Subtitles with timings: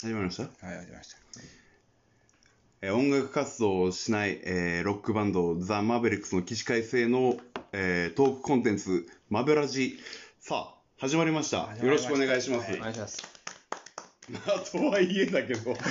[0.00, 0.42] 始まりました？
[0.44, 1.16] はい、始まりました。
[2.82, 7.36] えー音楽活動をしない、えーロックバンドザ・マーベリックスの起死回生の、
[7.72, 9.98] えートークコンテンツマベラジ。
[10.40, 11.68] さあ始まりました。
[11.82, 13.22] よろしくお願いします、はいお願いします。
[14.30, 15.74] ま あとはいえだけど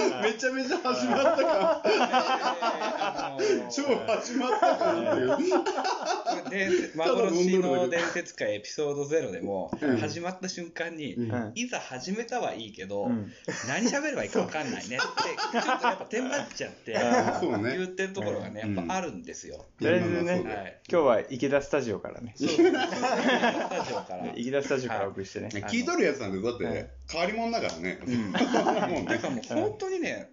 [0.22, 1.82] めちゃめちゃ始まったか
[3.70, 6.50] 超始まったかっていう。
[6.50, 11.16] 伝説幻の伝説会エピソード0でも、うん始まった瞬間に、
[11.54, 11.66] い。
[11.68, 13.32] ざ始めたはいいけど、うん。
[13.68, 16.96] 何喋ればいいか分かんないねって、ちょっとやっぱテンパっちゃって、
[17.40, 17.76] そうね。
[17.76, 19.66] 言ってるところがね、やっぱあるんですよ。
[19.80, 20.80] とりあえずね。
[20.90, 22.34] 今日は池田スタジオからね。
[22.36, 24.32] そうそうそうスタジオから。
[24.36, 25.48] 池田スタジオからお送りしてね。
[25.52, 29.04] 聞いとるやつなんてだって、はい変わり者だからね、 もうね。
[29.04, 30.30] だからもう本当にね、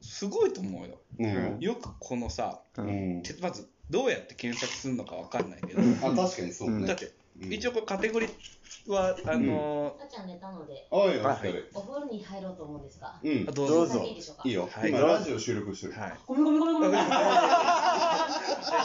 [0.00, 0.98] すごいと思うよ。
[1.18, 1.56] うん。
[1.60, 7.52] よくこのさ、ううんまずどうやって検索するのか分かんないけど、あ確かにそうね、だって、うん。
[7.52, 13.30] 一応これカテゴリーは、あの赤ちゃん寝たので、おいお疲れ、お風呂に入ろうと思うんですが、うん。
[13.30, 13.74] ー、どうぞ。
[13.74, 14.02] どうぞ。
[14.04, 14.90] いいでしょうかいいよ、はい。
[14.90, 16.12] 今ラジオ収録してる、はい。
[16.26, 16.92] ごめんごめんごめんごめん。
[16.92, 17.18] めっちゃ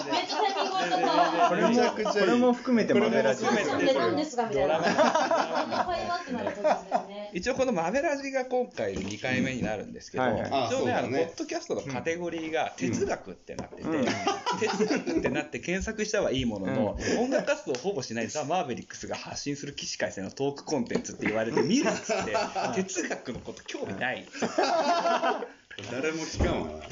[0.03, 0.37] 最近
[0.69, 2.05] 終わいい。
[2.05, 4.79] これも含めてマベラジこれも含めて赤ちゃん寝たんですがみたいな。
[4.79, 5.85] ドラマ。
[5.85, 6.96] 会話ってなるとですね。
[7.33, 10.41] 一応このマベラジが今回で2回目になるんですけど、はいはい。
[10.51, 13.83] あ一応ね、あの、ねポッドキャストのカテゴリーが哲学ってなってて、
[14.59, 22.35] 哲学ってなって検索したはいいものの、音楽活動をほぼしないザ・マーベリックスが発信する起死回生のトークコンテンツって言われて見るっつって、
[22.75, 24.25] 哲学のこと興味ない。
[25.91, 26.85] 誰も聞かんわな、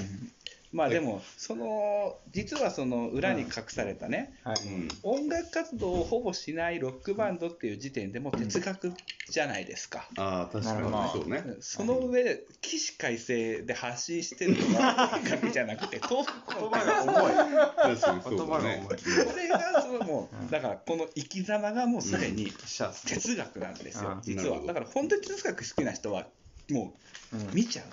[0.76, 4.58] まあでも、その、実はその裏に隠されたね、はい。
[4.58, 4.90] うん。
[5.04, 8.94] 音楽活動をほぼしないロックバンドっていう時点でもう哲学
[9.30, 10.10] じゃないですか。
[10.18, 10.90] ああ確かに。
[11.14, 17.34] そうね、その上で、起死回生で発信してるのは音楽じゃなくて、トークコンテンツ重い。
[17.34, 17.42] 確
[17.78, 18.22] かにそうだね。
[18.30, 22.52] 言葉がこれがそのもう、だからこの生き様がもうすでに。
[22.52, 24.22] 哲学なんですよう、ん。
[24.24, 24.62] 実は。
[24.66, 26.28] だから本当に哲学好きな人は、
[26.70, 26.94] も
[27.32, 27.86] う見ちゃう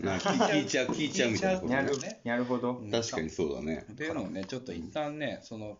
[0.00, 2.74] な聞聞いちゃう聞いちゃうみたいなことなるねなるほど。
[2.74, 2.82] と。
[2.90, 5.78] 確かにそうだねっていうのをね、ちょっと一旦ね、その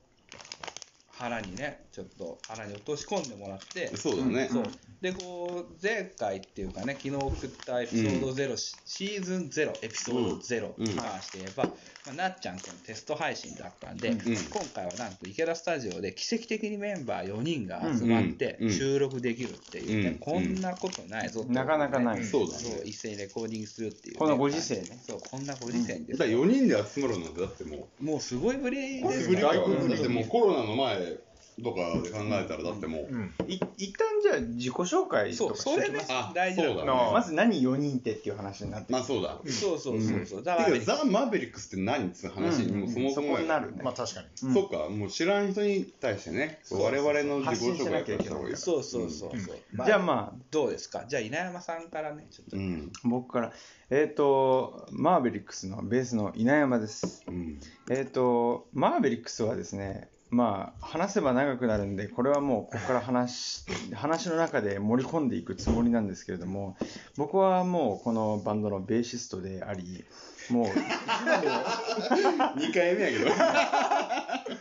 [1.19, 4.65] 腹にね、ちょっと腹に落とし込んでもらって、そうだね、そう。
[5.01, 11.73] でこう前回っていうかね昨日送ったエピソード0、シシーズン0エピソード0に関して言えば、ま
[12.11, 14.19] あ、なっちゃんとのテスト配信だったんで、ん。
[14.19, 14.35] 今
[14.75, 18.69] 回はなんと池田スタジオで奇跡的にメンバー4人が集まってうん。
[18.69, 18.73] うん。
[18.73, 20.19] 収録できるっていうね、うん。
[20.19, 22.25] こんなことないぞって、なかなかない。
[22.25, 22.65] そうだね。
[22.65, 25.01] そう一斉にレコーディングするっていうね、このご時世ね。
[25.07, 28.05] そうこんなご時世にですだからよ、4人で集まるなんてだってもう。
[28.05, 31.14] もうすごいぶりですぶりからだ外国ってもうコロナの前
[31.63, 36.29] とかで考えたらだってもう、い一旦じゃあ自己紹介とかそうそれねしてきます。
[36.31, 36.75] あ大事なの。
[36.75, 37.13] そうだね。
[37.13, 43.83] まず何4人ってっていう話になってまあそうだ、そうそうそうそう、だてからかザ・マーベリックスって何っつう話にもうそもそもそこになるね。
[43.83, 44.27] まあ確かに。
[44.49, 44.55] うん。
[44.55, 51.05] そっかもう知らん人に対してねそう我々の自己紹介発信しなきゃいけないした方がいいそうそうそうそう、じゃあまあ、どうですか？
[51.09, 52.93] じゃあ稲山さんからねちょっと、うん。
[53.05, 53.53] 僕から、
[53.91, 57.25] えっ、と、マーベリックスのベースの稲山です。
[57.29, 57.61] うん。
[57.91, 63.65] えっ、と、マーベリックスはですね、まあ、話せば長くなるんで、これはもうここから話、
[63.95, 66.77] 話の中で盛り込んでいくつもりなんですけれども、
[67.17, 70.05] 僕はもうこのバンドのベーシストであり、
[70.51, 73.31] もう2回目やけど。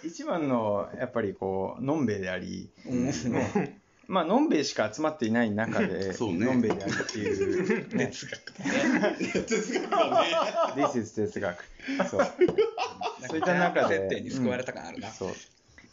[0.03, 2.69] 一番のやっぱりこう、のんべえであり、
[4.08, 6.46] まあ、のんべえしか集まっていない中で、 そうね。
[6.46, 8.53] のんべえでありっていう、ね、哲学。
[9.47, 10.24] 哲学だ
[10.75, 10.84] ね。
[10.84, 11.64] This is 哲学。
[12.09, 12.22] そう。
[13.28, 13.97] そういった中で。
[13.97, 15.34] 設定に救われた感あるな、そう。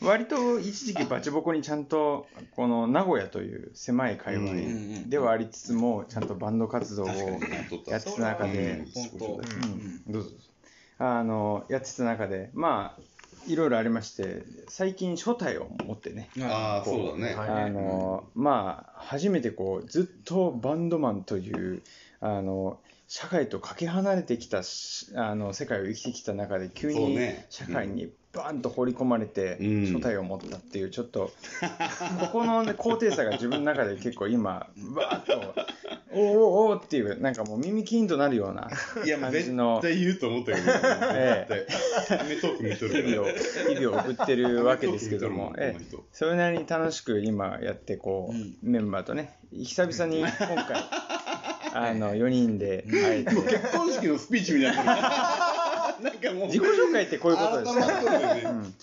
[0.02, 2.26] 割と一時期バチボコにちゃんと、
[2.56, 7.06] この名古屋という狭い界隈ではありつつも、ちゃんとバンド活動を
[7.86, 8.82] やってた中で。
[8.82, 10.30] うん、どうぞ。
[10.98, 13.02] あの、やってた中で、まあ、
[13.46, 17.48] いろいろありまして、最近初代を持ってね、ああそうだね、はい。
[17.48, 21.82] あの、まあ、初めてこう、ずっとバンドマンという、
[22.20, 22.78] あの、
[23.10, 27.18] 社会とかけ離れてきたしあの世界を生きてきた中で急に
[27.50, 29.86] 社会にバーンと放り込まれてうん。
[29.86, 31.32] 初体を持ったっていうちょっと
[32.20, 35.54] ここの、ね、高低差が自分の中で結構今バーッと
[36.12, 38.68] おーおーおーっていうなんかもう耳キーンとなるような
[39.04, 40.72] いや、もう絶感じの対言うと思ったけど、
[41.12, 42.20] え絶対。
[42.20, 45.80] アメトーク見とる日々を日々を送ってるわけですけども、ええ。
[45.80, 48.56] えそれなりに楽しく今やってこう、うん。
[48.62, 50.84] メンバーとね久々に今回
[51.72, 55.29] あの4人で会えて結婚式のスピーチみたいにな。
[56.02, 58.42] なんかもう、自己紹介ってこういうことですね。
[58.44, 58.74] うん。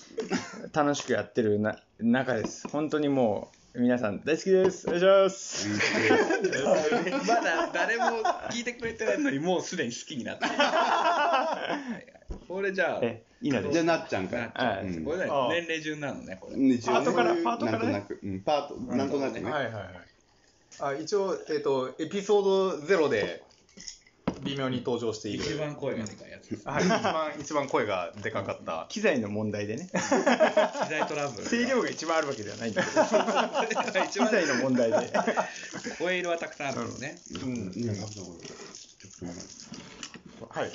[0.73, 2.67] 楽しくやってるな中です。
[2.67, 4.87] 本当にもう皆さん大好きです。
[4.87, 5.67] お願いします。
[7.27, 8.03] まだ誰も
[8.51, 10.51] 聞いてくれてないのにもうすでに好きになってる。
[12.47, 13.73] これじゃあえいいのです。
[13.73, 14.51] じゃあ、なっちゃんから。
[14.53, 15.05] はいうん。
[15.05, 16.55] これねああ年齢順なのねこれ。
[16.55, 17.35] パートから？
[17.35, 17.91] パートからね？
[17.91, 19.51] なんとなく、うん、パート、なんとなくね。
[19.51, 19.85] はいはいはい。
[20.79, 23.43] あ一応、えっ、と、エピソード0で
[24.44, 25.44] 微妙に登場している。
[25.44, 26.68] 一番声がでかいやつです。
[26.68, 28.86] はい、一番、一番声がでかかった。
[28.89, 29.89] 機材の問題でね。
[29.94, 31.50] 機材トラブル。
[31.50, 33.01] 声量が一番あるわけではないんだけど、
[34.06, 35.13] 一番機材の問題で。
[36.00, 37.22] 声色はたくさんあるんですね。
[37.44, 37.74] うん。
[40.50, 40.72] はい。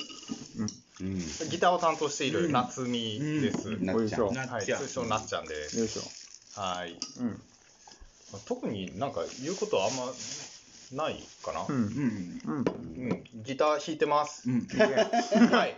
[1.01, 1.19] うん。
[1.49, 3.69] ギターを担当している夏美です。
[3.71, 4.27] うんおいしょ。
[4.27, 5.55] はい、なっちゃう通称なっちゃんで。
[5.55, 6.03] よいしょ。
[6.61, 6.97] はい。
[7.19, 7.43] うん。
[8.47, 10.13] 特になんか言うことはあんま
[10.93, 11.67] ないかな？
[11.69, 11.75] うん。
[11.75, 12.41] うん。
[12.45, 12.59] うん。
[12.59, 14.49] うん、ギター弾いてます。
[14.49, 14.67] うん。
[15.51, 15.77] はい。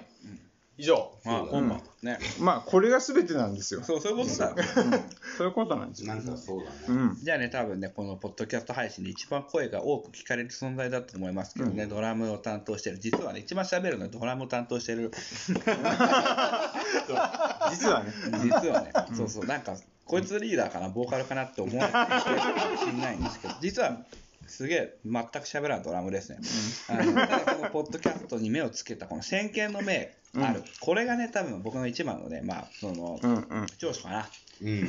[0.77, 1.13] 以上。
[1.25, 2.19] まあ、今晩ね。
[2.41, 3.85] まあ、これが全てなんですよ。
[3.85, 4.57] そう、そういうことだ。
[5.39, 6.09] そういうことなんですよ。
[6.13, 6.77] なんかそうだね。
[6.89, 7.17] うん。
[7.23, 15.13] じゃあね、多分ね、このポッドキャスト配信で一番声が多く聞かれる存在だと思いますけどね、ドラムを担当してる、実はね、一番喋るのはドラムを担当してる、
[17.71, 18.13] 実はね。
[18.43, 23.97] 実はね、そうそう、なんか、こいつリーダーかな、ボーカルかなって思われてるかもしれないんですけど、実は、
[24.55, 26.39] すげえ、全く喋らんドラムですね。
[26.89, 30.07] あのただ、このポッドキャストに目をつけた、この先見の明
[30.43, 33.67] ある、これがね、多分僕の一番のね、まあ、その、うんうん。
[33.79, 34.29] 長所かな。
[34.63, 34.89] うん。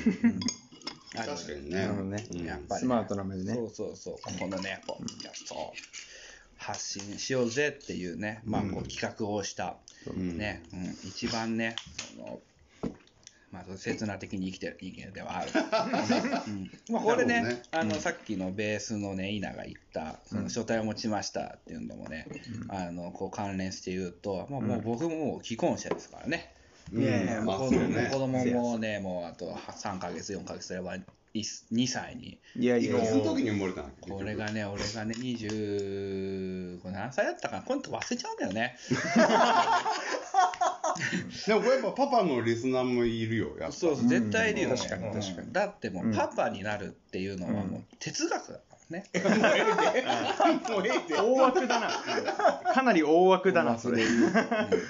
[1.18, 1.76] ある確かにね。
[1.76, 2.28] なるほどね。
[2.32, 2.46] うん。
[2.46, 3.56] やっぱり、スマートな目でね。
[3.56, 5.74] そうそうそう、このね、ポッドキャストを
[6.58, 9.78] 発信しようぜっていうね、まあ、こう企画をした、
[10.08, 10.14] う。
[10.14, 11.76] んね、うん、一番ね、
[12.16, 12.40] その
[13.56, 15.52] まあ、刹那的に生きてる人間ではある。
[16.48, 16.72] うん。
[16.90, 17.62] まあ、これね、ね。
[17.72, 22.28] あの、さっきのベースのね、稲が言った、その書体を持ちましたっていうのもね、
[22.68, 26.54] あの、こう関連して言うと、まあ、もう僕ももう既婚者ですからね。
[26.92, 27.04] うん。
[27.04, 30.98] いやいやまあ子供もね、もうあと3ヶ月、4ヶ月すれば
[31.34, 32.40] 2歳に。
[32.58, 33.04] いやいやいや。
[33.06, 33.90] いつの時に生まれたの？
[34.18, 37.62] これがね、俺がね、20、これ何歳だったかな？
[37.64, 38.78] これって忘れちゃうんだよね。
[41.48, 43.72] でもこれやっぱパパのリスナーもいるよ、やっぱ。
[43.72, 44.78] そうそう、絶対いるよね。
[44.78, 49.06] 確かに確かにうんだってもう、パパになるっていうのはもう哲学だからね。
[50.70, 51.16] もうええで。
[51.20, 51.90] 大枠だな。
[52.74, 54.04] かなり大枠だな、それ。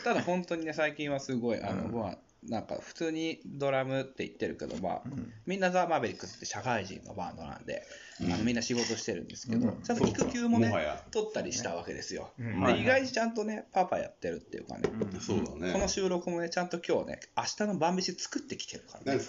[0.04, 2.18] ただ本当にね、最近はすごい、あの、まあ、
[2.50, 5.02] なんか普通にドラムって言ってるけど、まあ、
[5.46, 7.84] みんなザ・マーベリックスって社会人のバンドなんで、
[8.22, 10.72] あのみんな仕事してるんですけど、ちゃんと育休もね
[11.12, 12.32] 取ったりしたわけですよ。
[12.42, 12.64] ん。
[12.66, 14.90] で意外にちゃんとね、パパやってるっていうかね、
[15.20, 15.74] そうだね。
[15.74, 19.20] この収録もね、ちゃんと今日ね、明日の晩飯作ってきてるからね。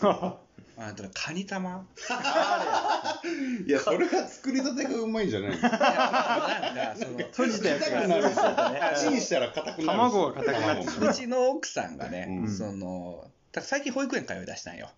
[0.78, 1.87] あとね、カニ玉？
[3.67, 5.56] いや、それが作りたてがうまいんじゃないの？
[5.56, 8.02] いやなんか、その、閉じたやつが。
[8.02, 9.87] 硬くなるし、チンしたら硬くなるし。
[9.87, 11.14] 卵が硬くなってしう。
[11.14, 12.49] ちの奥さんがね、うん。
[12.55, 14.90] その、最近保育園通い出したんよ。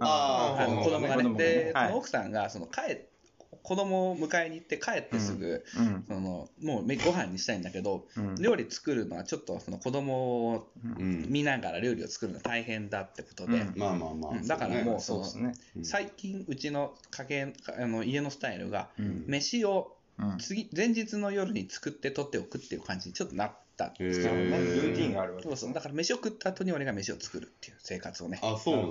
[0.00, 1.22] ああ、あの子供がね。
[1.22, 1.44] 子供がね。
[1.64, 1.86] で、はい。
[1.88, 3.00] その奥さんが、その帰っ
[3.62, 6.04] 子供を迎えに行って帰ってすぐ、うん。
[6.06, 8.34] そのもうめご飯にしたいんだけど、うん。
[8.36, 11.26] 料理作るのはちょっとその子供をうん。
[11.28, 13.78] 見ながら料理を作るの大変だってことで、うん。
[13.78, 14.30] まあまあまあ。
[14.32, 14.46] うん。
[14.46, 15.84] だからもうそのそうですね。
[15.84, 19.24] 最近うちの家計あの家のスタイルが、うん。
[19.26, 20.38] 飯をうん。
[20.38, 24.50] 次前日の夜に作って取っておくっていう感じにちょっとなったんですよへー。
[24.50, 25.74] まずルーティンがあるわけそうそう。
[25.74, 28.40] だから飯を食った後に俺が飯を作るっていう生活をね。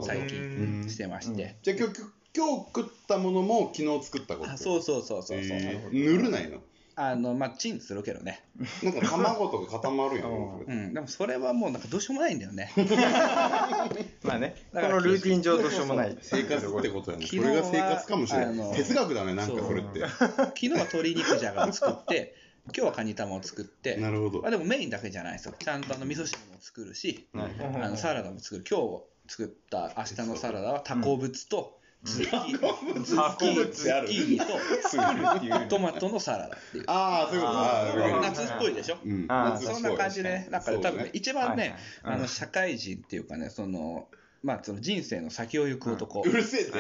[0.06, 2.02] 最うん近してまして、じゃあ今日、
[2.36, 4.52] 今日食ったものも昨日作ったこと。
[4.52, 6.60] あそうそうそうそうそう、えー塗るないの
[6.98, 8.42] あのまあチンするけどね。
[8.82, 10.30] なんか卵とか固まるやん。
[10.66, 10.94] うん。
[10.94, 12.72] でもそれはもうなんかどうしようもないんだよね。
[14.24, 16.18] まあね、こだからのルーティン上どうしようもない。
[16.22, 17.26] 生活ってことやね。
[17.26, 18.76] そ昨日はれが生活かもしれない。
[18.76, 19.68] 哲学だね、なんかそう。
[19.68, 20.00] それって。
[20.08, 22.36] 昨日は鶏肉じゃがを作って
[22.68, 23.98] 今日はカニ玉を作って。
[23.98, 24.42] なるほど。
[24.42, 24.52] まあ、。
[24.52, 25.54] でもメインだけじゃないですよ。
[25.60, 27.52] ちゃんとあの味噌汁も作るし、はい
[27.82, 28.64] あのサラダも作る。
[28.70, 38.22] 今日作った明日のサラダはタコブツとズッキーズッキーズッキーニとトマトのサラダっていうああ、そういうこと。
[38.22, 38.98] 夏っぽいでしょ？
[39.04, 39.26] うん。
[39.28, 44.08] あー夏っぽいそんな感じでね、なんか多分ね、一番ね、はいはいあの社会人っていうかね、その、
[44.44, 46.22] まあ、その人生の先を行く男。
[46.22, 46.78] うるせえって。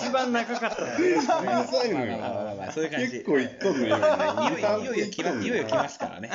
[0.00, 0.90] 一番長かったね。
[0.98, 2.56] うるさいのまあまあまあまあよ。
[2.58, 3.10] まあ、そういう感じ。
[3.10, 3.96] 結構いっとんのよ。
[3.96, 4.06] いよ
[4.78, 6.30] いよいよ来まいよいよ来ますからね。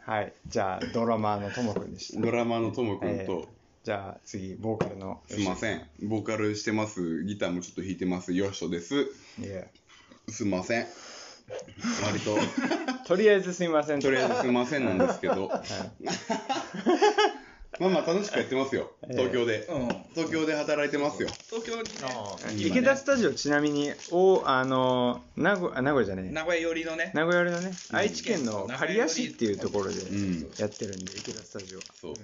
[0.00, 0.32] はい。
[0.48, 2.20] じゃあ、ドラマーのともくんでした。
[2.20, 3.48] ドラマのともくんえと、
[3.88, 5.22] じゃあ、次、ボーカルの。
[5.28, 5.80] すいません。
[6.02, 7.24] ボーカルしてます。
[7.24, 8.34] ギターもちょっと弾いてます。
[8.34, 9.06] よっしょです。
[9.40, 9.64] いや
[10.28, 10.86] すいません。
[12.04, 12.36] 割と、
[13.08, 14.00] とりあえずすいません。
[14.00, 16.04] とりあえずすいませんなんですけど、はい
[17.80, 18.92] まあまあ楽しくやってますよ。
[19.08, 19.66] 東京で。
[19.70, 19.88] うん。
[20.14, 21.30] 東京で働いてますよ。
[21.48, 21.76] 東京
[22.52, 26.34] にね、池田スタジオ、ちなみに、お、あの、名古あ名古屋じゃねえ。
[26.34, 31.84] 名古屋寄りのね、名古屋寄りのね、愛知県の刈谷市っていうところでんやってるんで、池田スタジオは。
[31.98, 32.14] そう。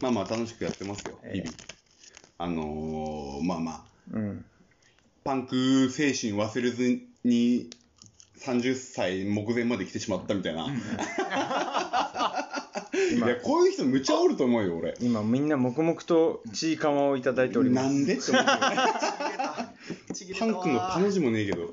[0.00, 1.50] まあまあ楽しくやってますよ、日々。
[2.38, 4.44] あのー、まあまあ、うん。
[5.24, 7.68] パンク精神忘れずに
[8.40, 10.66] 30歳目前まで来てしまったみたいな。
[13.14, 14.94] いや、こういう人むちゃおると思うよ、俺。
[15.00, 17.86] 今みんな黙々とちいかわをいただいております。
[17.86, 18.14] なんで？
[18.16, 20.36] って思ってる。
[20.38, 21.67] パンクのパの字もねえけど。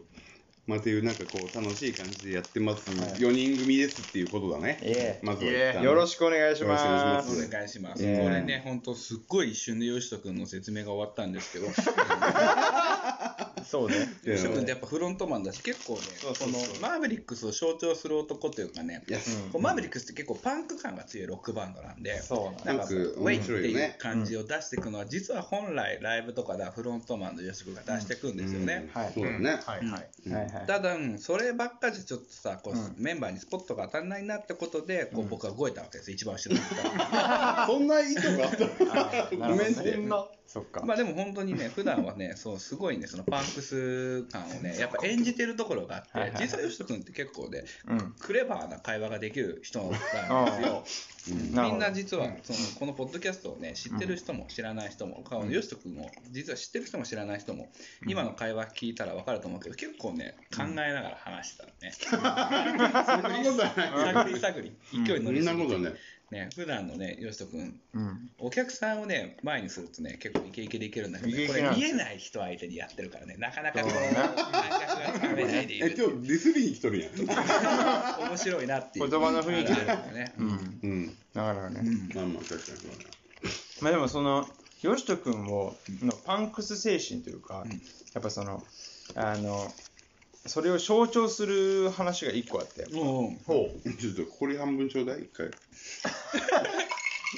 [0.68, 2.90] まあ、っていう、なんかこう、楽しい感じでやってます。
[2.90, 4.80] 4人組ですっていうことだね。
[4.82, 7.30] えまずはえよろしくお願いしまよろしくお願いしす。
[7.30, 8.04] ますお願いします。
[8.04, 11.68] ええこれね、本当すっごい一瞬でよしとくんの説明が終わったんですけど、
[13.76, 14.08] そうね。
[14.24, 16.00] よしとくんってやっぱフロントマンだし、結構ね、
[16.34, 19.04] そのマーベリックスを象徴する男というかね、
[19.60, 23.96] マーベリックスって結構パンク感が強いロックバンドなんで、そうなんかパンクウェイっていう面白いよね。
[24.00, 28.90] 感じを出していくのは、実は本来ライブとかではフロントマンのよしとくんが出していくんですよね。
[28.94, 29.12] はい。
[29.14, 29.50] そうだね。
[29.50, 30.10] はいはい。
[30.26, 30.34] うん。
[30.34, 30.66] はいはい。
[30.66, 32.96] ただ、うんそればっかじゃちょっとさ、こううん。
[32.98, 37.66] メンバーにスポットが当たらないなってことで、こう僕は動いたわけです、一番後ろにいた。
[37.68, 39.66] そんな意図があったあーなるほどね。
[39.66, 39.94] ごめんって。
[39.94, 40.84] そんな、そっか。
[40.86, 48.16] まあでも本当にね、普段はね、 そうすごいね、そのパンクス感をね、やっぱ演じてるところがあって、はいはい実はよしと君って結構ね、うん。
[48.20, 49.98] クレバーな会話ができる人なんで
[50.52, 50.84] すよ。
[51.28, 57.70] みんな実はそのこのポッドキャストをね知ってる人も知らない人も、顔のよしとくんも実は知ってる人も知らない人も、
[58.08, 62.22] 今の会話聞いたら分かると思うけど結構ね考えながら話してたね、 そん。
[62.22, 64.72] 探り探り。
[64.92, 65.78] 勢いに乗そりすぎて。
[65.80, 65.94] ね。
[66.32, 68.32] ね普段のねよしとくんうん。
[68.40, 74.00] お客さんをね前にするとね結構イケイケでいけるんだけど、ね、これ見えない人相手にやってるからねなかなかこ感
[75.12, 77.12] 覚がないでいえ、る今日ディスりに来とるやん。
[78.28, 79.10] 面白いなっていう。
[79.10, 79.72] 言葉の雰囲気
[80.14, 80.80] ね、うん。
[80.84, 81.15] うん。
[81.34, 81.82] なかなかね。
[82.14, 83.04] まあまあ、確かにそうだね。
[83.82, 84.48] まあでもその、
[84.82, 87.66] よしとくんを、のパンクス精神というか、
[88.14, 88.64] やっぱその、
[89.16, 89.74] あの、
[90.46, 93.70] それを象徴する話が一個あって、うんほ
[94.00, 95.50] ちょっと、これ半分ちょうだい、一回。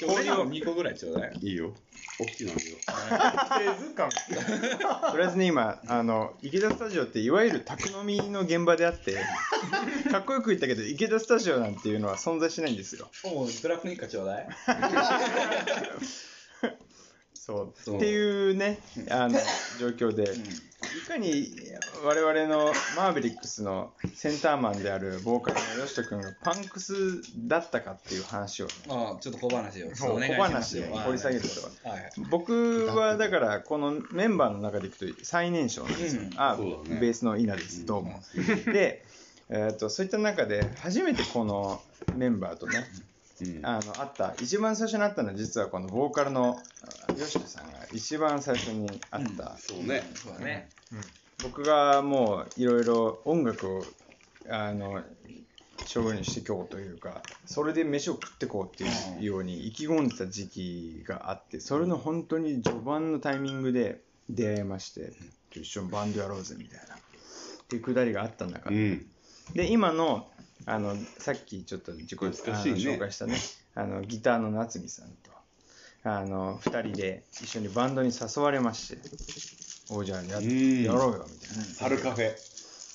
[0.06, 1.74] 俺にも2個ぐらいちょうだいいいよ。
[2.20, 2.76] 大きいのあるよ。
[2.76, 3.78] う。
[3.78, 4.10] 製図感。
[4.10, 9.16] とりあえずね、今、あの、池田スタジオって、いわゆる宅飲みの現場であって、
[10.10, 13.08] かっこよく言ったけど、池田スタジオなんていうのは存在しないんですよ。
[13.24, 14.48] おうブラックニッカちょうだい
[17.34, 17.74] そう。
[17.82, 19.38] そうっていうね、あの、
[19.78, 20.34] 状況で、
[20.96, 21.48] いかに
[22.04, 29.90] 我々のマーベリックスのセンターマンであるボーカルの吉人君がパンクスだったかっていう話を、ね、ああちょっと小話を。
[29.90, 30.32] 小ます。
[30.32, 32.00] よ話で掘り下げるとはい。
[32.00, 36.30] はい僕はだからこのメンバーの中でいくと最年少なんですよ、うん。
[36.36, 37.00] あね。
[37.00, 37.84] ベースの稲です。
[37.86, 38.20] どうも、
[38.66, 39.04] で、
[39.50, 41.80] えー、とそういった中で初めてこの
[42.16, 42.84] メンバーとね
[43.40, 43.66] うん。
[43.66, 44.34] あの会った。
[44.40, 46.58] 一番最初に会ったのは実はこのボーカルの
[47.08, 50.02] あ吉田さんが一番最初に会った、そうね。
[50.14, 50.68] そうだね。
[51.42, 53.84] 僕がもういろいろ音楽を
[54.48, 55.02] あの
[55.80, 65.12] 勝負にしていこうというかそれで飯を食っていこうっていうように意気込んでた時期があってそれの本当に序盤のタイミングで出会いまして
[65.52, 66.96] 一緒にバンドやろうぜみたいな。
[66.96, 66.98] っ
[67.68, 69.06] ていうくだりがあった中で,、うん。
[69.54, 70.26] で今の
[70.68, 73.36] あのさっきちょっと自己、ね紹介したね
[73.74, 75.30] あのギターの夏美さんと
[76.04, 78.98] あの2人で一緒にバンドに誘われまして
[79.90, 81.64] おじゃあやうんやろうよみたいな。
[81.80, 82.34] 春カフェ。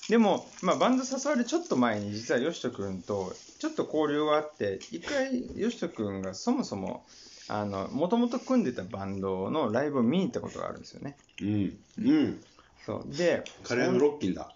[0.08, 7.04] でも、まあ、バンド誘われるちょっと前に実はよしとくんとちょっと交流があって一回よしとくんがそもそも
[7.48, 11.78] もともと組んでたバンドのライブを見に行ったことがあるんですよねうん。
[11.98, 12.40] うん。
[12.84, 14.53] そうでカレーのロッキンだ。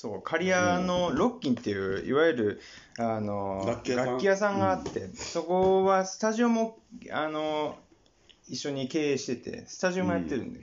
[0.00, 2.60] そう刈谷のロッキンっていういわゆる
[2.98, 4.20] あの楽器屋さん？
[4.22, 6.78] 屋さんがあって、そこはスタジオも
[7.12, 7.76] あの
[8.48, 10.60] 一緒に経営しててスタジオもやってるんで、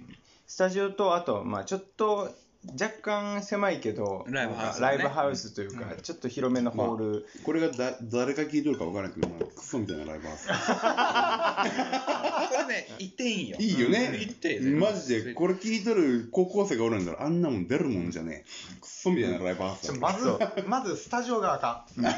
[0.47, 2.31] スタジオとあと、まあ、ちょっと
[2.73, 10.47] 若干狭いけどライブハウスだねライブハウスというか、ちょっと広めのホール、これがだ誰が聞いとるか分からんけど、まあ、クソみたいなライブハウス。
[12.57, 18.49] これね言っていいよいいよね言ってマジで、これ聞いとる高校生がおるんだら、あんなもん出るもんじゃねえ。
[18.81, 19.93] クソみたいなライブハウスだ。
[19.99, 22.01] まず、 まずスタジオがあかん。
[22.01, 22.17] もうや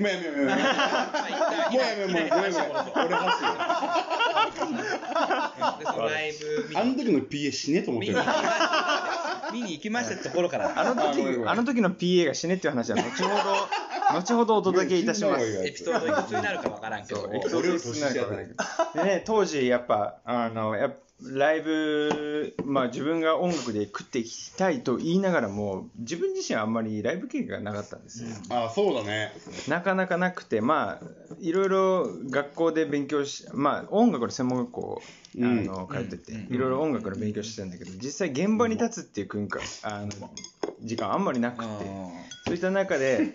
[0.00, 0.56] めようやめようや
[2.06, 2.12] め。
[2.12, 2.34] もうやめ。
[2.94, 3.48] 俺走る。
[6.74, 8.14] あの時の PA 死ねえと思ってる
[9.54, 10.72] 見に行きましたところから。
[10.76, 13.83] あの時あの時の PA が死ねっていう話は後ほど
[14.14, 15.66] 後ほどお届けいたします。
[15.66, 17.30] エピソードいくつになるかわからんけど。
[17.32, 19.02] エピソードいくつになるかわからないけど。
[19.02, 28.28] でね、当時やっぱ、あの、やっぱライブ、まあ自分が音楽で食っていきたいと言いながらも、自分自身はあんまりライブ経験がなかったんですよ。
[28.50, 29.32] あ、そうだね。
[29.68, 35.02] なかなかなくて、まあ、いろいろ学校で勉強し、まあ音楽の専門学校、
[35.36, 40.30] あの、通ってて、いろいろ音楽の勉強してたんだけど、実際現場に立つっていう空間、あの、
[40.82, 41.64] 時間あんまりなくて、
[42.46, 43.32] そういった中で、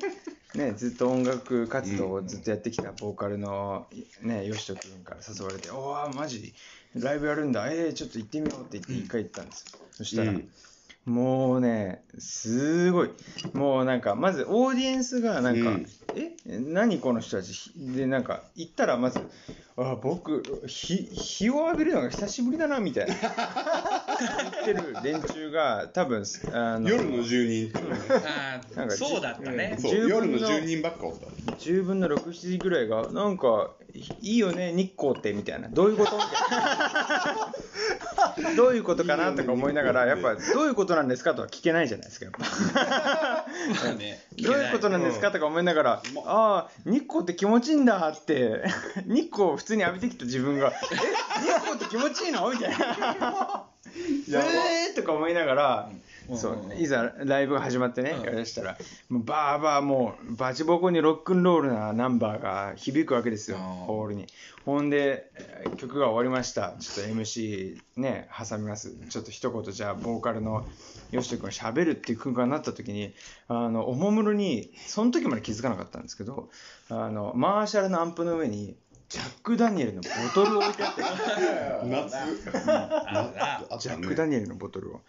[0.55, 3.87] ね、ずっと音楽活動をずっとやってきたボーカルの、
[4.23, 6.55] ね、よしとくんから誘われて、おー、マジ、
[6.95, 9.79] ライブやるんだ、えー、ちょっと行ってみようって言って一回行ったんですよ。
[9.91, 10.49] そしたら、うん。
[11.05, 13.11] もうね、すごい。
[13.53, 15.87] もうなんか、まずオーディエンスがなんか、うん。
[16.15, 16.35] え？
[16.45, 17.71] 何この人たち？
[17.75, 19.19] で、なんか、行ったらまず、
[19.77, 23.15] あ僕、日、日を浴びるのが久しぶりだな、みたいな。
[24.25, 26.23] ってる連中が、多分、
[26.53, 27.71] あの、夜の住人。
[27.75, 29.77] あなんかーそうだったね。
[29.79, 31.51] そう、10夜の住人ばっかおった。
[31.53, 33.71] 10分の6、7時ぐらいが、なんか、
[34.21, 35.67] いいよね、日光って、みたいな。
[35.69, 36.31] どういうことみたい
[38.45, 42.39] などういうことかなとか思いながら、やっぱ、どういうことなんですかとは聞けないじゃないですか、やっぱ。
[43.85, 48.63] まあねどういうことなんですかとか思いながら、ああ、日光って気持ちいいんだって、
[49.05, 50.95] 日光を普通に浴びてきた自分が、え、
[51.45, 52.49] 日光って気持ちいいの？
[52.49, 53.68] みたいな。
[54.29, 55.91] えーとか思いながら、
[56.35, 58.77] そういざライブが始まってね、やりだしたら、
[59.09, 64.27] もうバーバーもうバチボコにロックンロールなナンバーが響くわけですよ、ホールに。
[64.65, 66.75] ほんで、えー曲が終わりました。
[66.79, 68.95] ちょっと MC ね、挟みます。
[69.09, 70.65] ちょっと一言じゃあ、ボーカルの
[71.11, 73.13] よしと君が喋るっていう空間になった時に、
[73.47, 76.49] あの、おもむろに、その時まで気づかなかったんですけど、
[76.89, 78.75] あの、マーシャルのアンプの上に、
[79.09, 81.01] ジャック・ダニエルのボトルを置いてあって、
[81.89, 82.15] 夏。
[83.79, 85.01] ジャック・ダニエルのボトルを。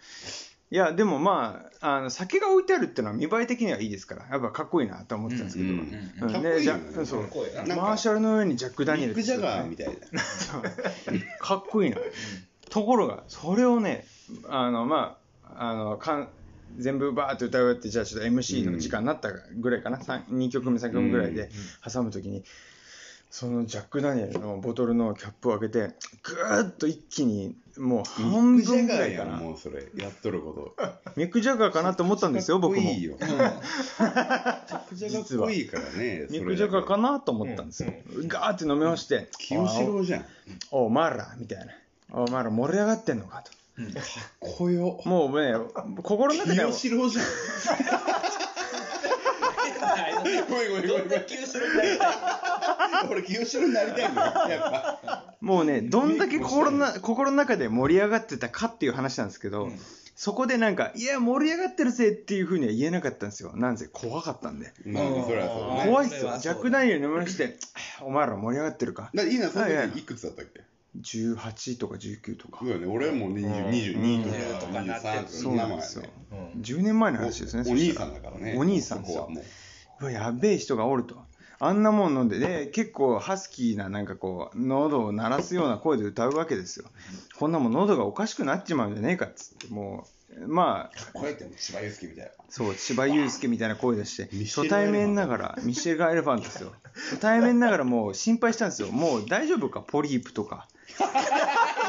[0.71, 5.79] いや、でもまあ、あの酒が置いてあるっていうのは見栄え的にはいいですから、やっぱかっこいいなと思ってたんですけど、うん
[6.21, 6.81] うんかっこいいよね。
[6.85, 7.21] でじゃそう。
[7.67, 10.21] マーシャルの上にジャック・ダニエルミック・ジャガーいみたいな。
[11.39, 11.97] かっこいいな。
[12.69, 14.07] ところが、それをね、
[14.47, 16.29] あの、まあ、あの、かん
[16.77, 21.49] 全部バーって歌い終わって、じゃあちょっと MC の時間になったぐらいかな、三2曲目、3曲目ぐらいで
[21.83, 22.43] 挟むときに、
[23.31, 29.37] そのジャック・ダニエルのボトルのキャップを開けて、ぐーっと一気に、もう半分ぐらいかな。
[29.37, 29.87] もうそれ。
[29.95, 30.75] やっとること。
[31.15, 32.81] ミック・ジャガーかなと思ったんですよ、僕も。
[32.81, 33.15] いいよ。
[33.21, 33.27] ミッ
[34.89, 36.27] ク・ジャガーかっこいいからね。
[36.29, 37.93] ミック・ジャガーかなと思ったんですよ。
[38.27, 40.25] ガーって飲み干して、清志郎じゃん。
[40.71, 41.73] おお前ら、みたいな。
[42.11, 43.51] お前ら盛り上がってんのかと。
[44.41, 44.99] こよ。
[45.05, 45.53] もうね、
[46.03, 47.25] 心の中では清志郎じゃん。
[50.21, 51.21] ごめんごめんごめん
[53.11, 54.49] 俺、清志郎になりたいんだよ。
[54.49, 55.35] やっぱ。
[55.41, 59.69] もうね、どんだけ心のな心の中で盛り上がってたかっていう話なんですけど、
[60.15, 63.53] そこでなんか、いや、盛り上がってるぜっていうふうには言えなかったんですよ。
[63.55, 64.71] なんせ怖かったんで。
[64.85, 65.85] まあ、それはそうね。
[65.87, 66.19] 怖いっすよ。
[66.19, 67.57] それはそうジャック・ダニエル飲みまして、
[68.01, 69.09] お前ら盛り上がってるか。
[69.15, 70.61] だいいな、その時いくつだったっけ
[70.99, 72.69] ？18とか19とかそう。
[72.69, 76.09] だよね、俺はもう20 22とか20とかなって23とかそうんなんですよね。。
[76.59, 77.63] 10年前の話ですね。
[77.65, 78.55] おお兄さんだからね。
[78.57, 79.29] お兄さんですよ
[80.09, 81.15] やべえ人がおると。
[81.63, 86.85] あんなもん飲んで、で、結構ハスキーな、なんかこう、喉を鳴らすような声で歌うわけですよ。
[87.37, 90.07] こんなもん喉がおかしくなっちまうんじゃねえかっつって、も
[90.39, 92.31] う、まあ、こうやって千葉祐介みたいな。
[92.49, 96.71] そう、千葉祐介みたいな声出して初対面ながら、ミシェル・エレファントですよ。
[97.11, 98.87] 初対面ながらもう心配したんですよ。
[98.91, 100.67] もう大丈夫か、ポリープとか。
[100.97, 101.05] ポ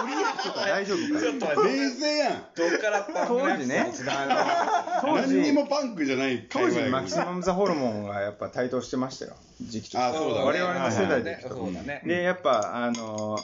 [0.06, 1.20] リープとか大丈夫か？
[1.20, 2.44] ちょっと冷静やん。
[2.54, 9.36] どっから当時ね、あの当何に時、もパンクじゃない当時マキシマム・ザ・ホルモンがやっぱ台頭してましたよ。
[9.60, 11.40] 時期としてあそうだね我々の世代で。
[11.40, 12.02] そうだね。
[12.04, 13.38] で、やっぱ、あの、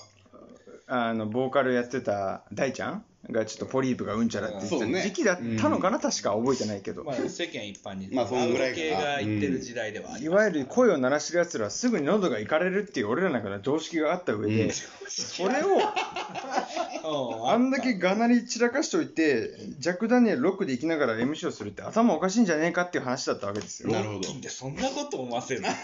[0.87, 7.05] あの、ボーカルやってた大ちゃんがちょっとポリープがうんちゃらって言った時期だったのかな、確か覚えてないけど。
[7.05, 14.71] まあ、世間一般に、まあそんぐらいが言ってる時代ではあいわゆる声を鳴らしてる奴らはすぐに喉がいかれるっていう俺らの中の常識があった上で、うん
[15.11, 15.79] それをうん
[17.51, 23.91] あんだけがなり散らかしておいて、ジャック・ダニエルロックで行きながら MC をするって頭おかしいんじゃねえかっていう話だったわけですよ。
[23.91, 24.29] なるほど。
[24.49, 25.69] そんなこと思わせるの？
[25.69, 25.83] めちゃ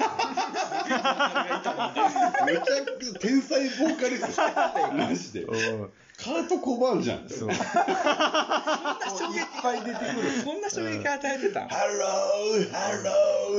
[2.99, 4.43] くちゃ天才ボーカリスト。
[4.93, 5.47] マジで。
[6.19, 7.29] うんカート・コバーンじゃん。
[7.29, 7.51] そう。
[7.51, 7.57] 衝
[9.33, 10.31] 撃いっぱい出てくる。
[10.45, 11.69] そんな衝撃与えてたん？
[11.69, 11.93] Hello,
[12.57, 12.99] hello,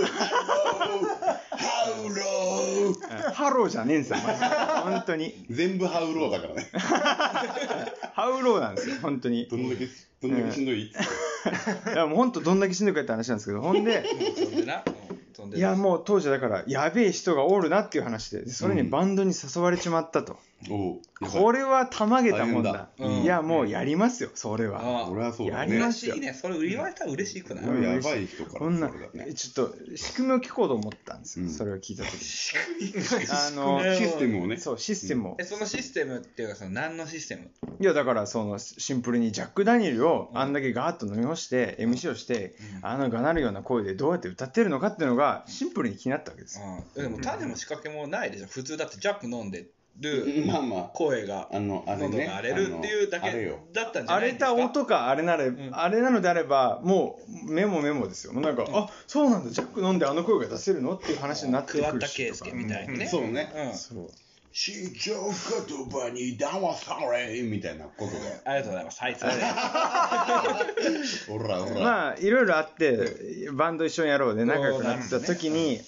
[0.02, 1.06] hello、
[1.58, 5.46] How low。Hello じゃねえんすよ、マジで本当に。
[5.50, 6.70] 全部 how low だからね。
[8.14, 9.48] How low なんですよ、本当に。
[9.52, 9.88] どんだけ、
[10.22, 10.82] どんだけしんどい？
[10.84, 10.92] い
[11.94, 14.02] や、もう本当どんだけしんどいかって話なんですけど、ほんで、
[14.36, 14.82] 飛んでな。
[14.86, 14.96] うん
[15.36, 20.38] 飛んでいや、もう当時だから、やべえ人がおるなっていう話で、でそれにバンドに誘われちまったと。
[20.68, 22.90] これはたまげたもんだ。
[23.00, 24.82] うんいや、もうやりますよ、それは。
[24.82, 25.80] あ俺はそうだやりね。
[25.80, 26.34] ますいね。
[26.34, 32.94] それ言われたら嬉しくない、うんやばい人からね、ちょっと、仕組みを聞こうと思ったんですよ、うんそれを聞いたときに。
[33.30, 34.58] あの、システムをね。
[34.58, 35.44] そう、システムをえ、。
[35.44, 37.50] そのシステムっていうか、その何のシステム？
[37.80, 46.66] いや、だから、その、シンプルにジャック・ダニエルをあんだけガーッと飲み干して、MC をして、あのがなるような声でどうやって歌ってるのかっていうのが、シンプルに気になったわけですよ。
[46.96, 47.04] うん。
[47.04, 48.48] でも、種も仕掛けもないでしょ。
[48.48, 49.68] 普通だってジャック飲んで
[50.00, 50.84] るまあまあ。
[50.94, 52.08] 声が、あの、あれね。
[52.10, 53.54] 喉が荒れるっていうだけ。
[53.74, 54.46] だったんじゃ荒れないですか？
[54.46, 58.34] た音か、あれなれ、んあれなのであれば、もう、メモメモですよ。
[58.34, 60.96] もうなんか、あ、そうなんだ、ジャック飲んであの声が出せるの？
[60.96, 63.08] っていう話になってくるし桑田佳祐みたいにね。
[63.08, 63.52] そうね。
[63.56, 63.78] うん。
[63.78, 64.10] そう。
[64.58, 65.32] 市長言
[65.90, 68.18] 葉に騙されみたいなことで。
[68.46, 69.02] ありがとうございます。
[69.02, 69.42] はい、それで。
[71.30, 71.72] おらおら。
[71.82, 75.82] まあ、いろいろあって、バンド一緒にやろうで仲良くなった時に、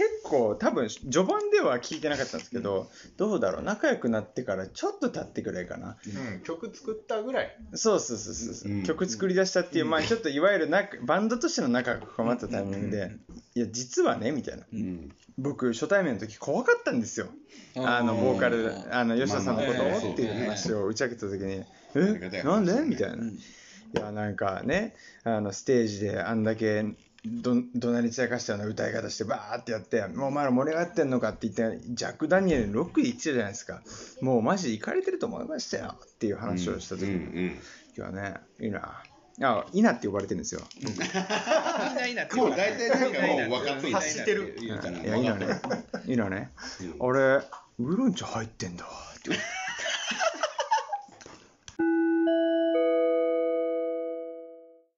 [0.00, 3.62] 結構多分序盤では聞いてなかったんですけど、どうだろう？
[3.62, 5.98] 仲良くなってからちょっと経ってくらいかな？
[6.32, 7.54] うん、曲作ったぐらい。
[7.74, 8.82] そうそうそうそうそう、うん。
[8.84, 13.12] 曲作り出したっていう、まあちょっといわゆる仲バンドとしての仲が深まったタイミングで、
[13.54, 14.64] いや実はねみたいな。
[14.72, 15.12] うん。
[15.36, 17.26] 僕初対面の時怖かったんですよ。
[17.76, 21.62] あのボーカルあの吉田さんのことをっていう話を打ち明けた時に
[21.94, 22.42] 「りがたいえ？
[22.42, 23.16] なんで?」みたいな。
[23.92, 26.84] いやなんかねあのステージであんだけ
[27.24, 33.82] ど怒鳴り散らかしたような歌い方してバーってやって「もうお前ら盛り上がってんのか」って言ってジャック・ダニエルロックで言ってたじゃないですか。
[34.22, 35.96] もうマジで行かれてると思いましたよ。
[36.02, 37.58] っていう話をした時に、うんうん
[37.96, 39.02] 今日はねいいな。
[39.42, 40.62] あいいなって呼ばれてるんですよ。
[40.82, 45.60] み んないいなってもう大体なんかもう分かってるいやいいのね。
[46.06, 46.50] いいのね。
[46.80, 49.30] うん俺ウーロン茶入ってんだわって